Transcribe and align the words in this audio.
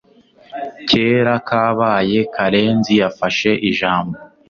Kera 0.89 1.35
kabaye 1.47 2.19
Karenzi 2.33 2.93
yafashe 3.01 3.51
ijambo 3.69 4.15